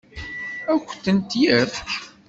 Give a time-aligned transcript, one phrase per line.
[0.71, 1.77] Ad k-tent-yefk?